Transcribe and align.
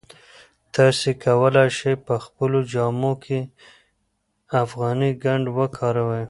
تاسي 0.75 1.11
کولای 1.23 1.69
شئ 1.77 1.95
په 2.05 2.13
خپلو 2.25 2.59
جامو 2.71 3.13
کې 3.23 3.39
افغاني 4.63 5.11
ګنډ 5.23 5.45
وکاروئ. 5.57 6.19